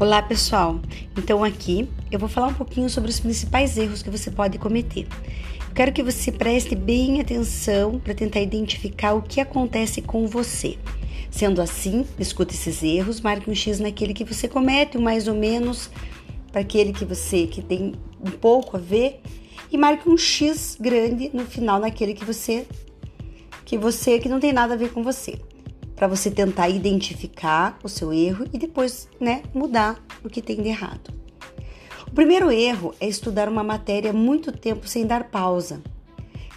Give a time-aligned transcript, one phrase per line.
[0.00, 0.80] Olá pessoal,
[1.16, 5.06] então aqui eu vou falar um pouquinho sobre os principais erros que você pode cometer.
[5.68, 10.76] Eu quero que você preste bem atenção para tentar identificar o que acontece com você.
[11.30, 15.34] Sendo assim, escute esses erros, marque um X naquele que você comete, um mais ou
[15.34, 15.88] menos
[16.50, 19.20] para aquele que você que tem um pouco a ver
[19.70, 22.66] e marque um X grande no final naquele que você
[23.64, 25.38] que você que não tem nada a ver com você
[26.04, 30.68] para você tentar identificar o seu erro e depois, né, mudar o que tem de
[30.68, 31.10] errado.
[32.06, 35.80] O primeiro erro é estudar uma matéria muito tempo sem dar pausa.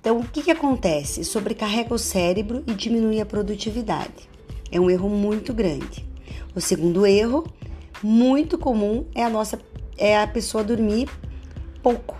[0.00, 1.24] Então, o que, que acontece?
[1.24, 4.30] Sobrecarrega o cérebro e diminui a produtividade.
[4.70, 6.08] É um erro muito grande.
[6.54, 7.44] O segundo erro,
[8.00, 9.58] muito comum, é a nossa
[9.98, 11.08] é a pessoa dormir
[11.82, 12.16] pouco.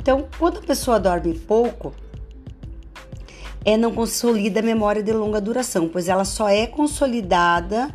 [0.00, 1.92] Então, quando a pessoa dorme pouco,
[3.64, 7.94] é não consolida a memória de longa duração, pois ela só é consolidada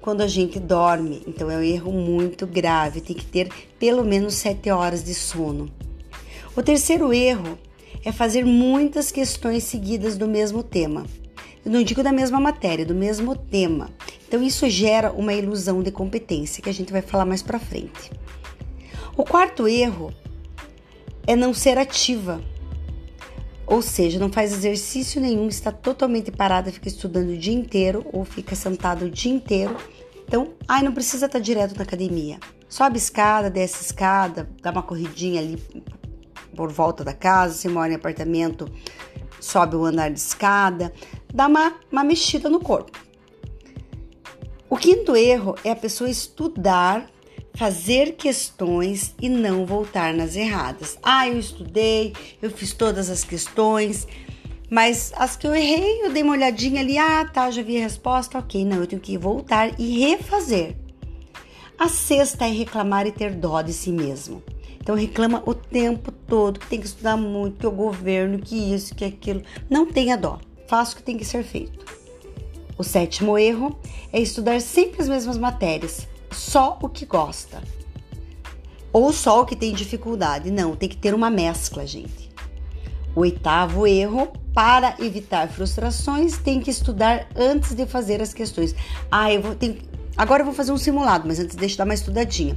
[0.00, 1.22] quando a gente dorme.
[1.26, 5.70] Então é um erro muito grave, tem que ter pelo menos 7 horas de sono.
[6.56, 7.58] O terceiro erro
[8.04, 11.06] é fazer muitas questões seguidas do mesmo tema.
[11.64, 13.90] Eu não digo da mesma matéria, do mesmo tema.
[14.26, 18.10] Então isso gera uma ilusão de competência que a gente vai falar mais para frente.
[19.16, 20.12] O quarto erro
[21.26, 22.40] é não ser ativa.
[23.70, 28.24] Ou seja, não faz exercício nenhum, está totalmente parada, fica estudando o dia inteiro ou
[28.24, 29.76] fica sentado o dia inteiro.
[30.26, 32.38] Então, ai, não precisa estar direto na academia.
[32.66, 35.62] Sobe escada, desce escada, dá uma corridinha ali
[36.56, 38.66] por volta da casa, se mora em apartamento,
[39.38, 40.90] sobe o andar de escada,
[41.32, 42.98] dá uma, uma mexida no corpo.
[44.70, 47.06] O quinto erro é a pessoa estudar
[47.58, 50.96] fazer questões e não voltar nas erradas.
[51.02, 54.06] Ah, eu estudei, eu fiz todas as questões,
[54.70, 57.80] mas as que eu errei, eu dei uma olhadinha ali, ah, tá, já vi a
[57.80, 60.76] resposta, ok, não, eu tenho que voltar e refazer.
[61.76, 64.40] A sexta é reclamar e ter dó de si mesmo.
[64.80, 68.94] Então reclama o tempo todo que tem que estudar muito, que o governo, que isso,
[68.94, 69.42] que aquilo.
[69.68, 70.38] Não tenha dó.
[70.68, 71.84] Faça o que tem que ser feito.
[72.78, 73.76] O sétimo erro
[74.12, 76.06] é estudar sempre as mesmas matérias,
[76.48, 77.62] só o que gosta.
[78.90, 80.50] Ou só o que tem dificuldade.
[80.50, 82.32] Não, tem que ter uma mescla, gente.
[83.14, 88.74] O oitavo erro, para evitar frustrações, tem que estudar antes de fazer as questões.
[89.10, 89.82] Ah, eu vou ter,
[90.16, 92.56] agora eu vou fazer um simulado, mas antes deixa eu dar uma estudadinha.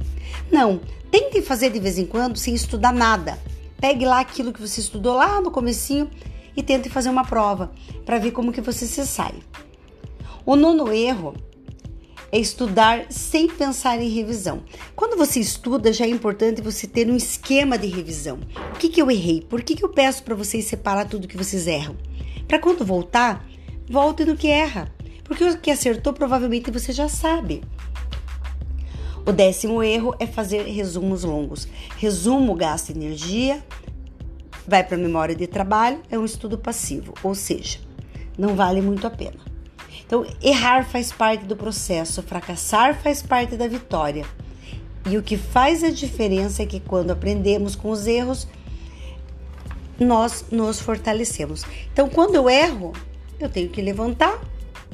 [0.50, 3.38] Não, tente fazer de vez em quando sem estudar nada.
[3.78, 6.08] Pegue lá aquilo que você estudou lá no comecinho
[6.56, 7.70] e tente fazer uma prova
[8.06, 9.34] para ver como que você se sai.
[10.46, 11.34] O nono erro
[12.32, 14.62] é estudar sem pensar em revisão.
[14.96, 18.40] Quando você estuda, já é importante você ter um esquema de revisão.
[18.74, 19.42] O que, que eu errei?
[19.42, 21.94] Por que, que eu peço para vocês separar tudo que vocês erram?
[22.48, 23.46] Para quando voltar,
[23.86, 24.90] volte no que erra.
[25.22, 27.62] Porque o que acertou provavelmente você já sabe.
[29.26, 31.68] O décimo erro é fazer resumos longos.
[31.98, 33.62] Resumo gasta energia,
[34.66, 37.78] vai para a memória de trabalho, é um estudo passivo, ou seja,
[38.36, 39.51] não vale muito a pena.
[40.12, 44.26] Então, errar faz parte do processo, fracassar faz parte da vitória.
[45.08, 48.46] E o que faz a diferença é que quando aprendemos com os erros,
[49.98, 51.64] nós nos fortalecemos.
[51.90, 52.92] Então, quando eu erro,
[53.40, 54.38] eu tenho que levantar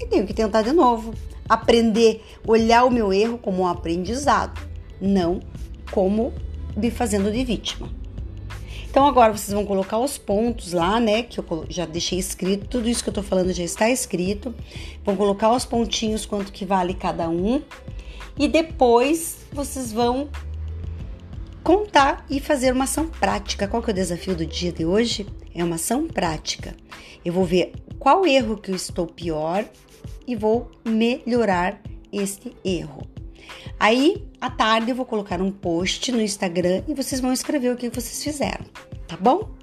[0.01, 1.13] e tenho que tentar de novo.
[1.49, 4.65] Aprender, olhar o meu erro como um aprendizado,
[5.01, 5.41] não
[5.91, 6.33] como
[6.77, 7.98] me fazendo de vítima.
[8.91, 11.23] Então agora vocês vão colocar os pontos lá, né?
[11.23, 14.55] Que eu já deixei escrito, tudo isso que eu tô falando já está escrito.
[15.05, 17.63] Vão colocar os pontinhos, quanto que vale cada um.
[18.39, 20.29] E depois vocês vão
[21.63, 23.69] contar e fazer uma ação prática.
[23.69, 25.27] Qual que é o desafio do dia de hoje?
[25.55, 26.75] É uma ação prática.
[27.25, 29.65] Eu vou ver qual erro que eu estou pior
[30.27, 31.81] e vou melhorar
[32.13, 33.07] este erro.
[33.79, 37.77] Aí, à tarde, eu vou colocar um post no Instagram e vocês vão escrever o
[37.77, 38.65] que vocês fizeram,
[39.07, 39.58] tá bom?